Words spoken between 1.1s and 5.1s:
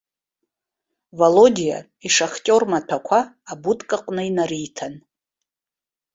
Володиа ишахтиор маҭәақәа абудкаҟны инариҭан.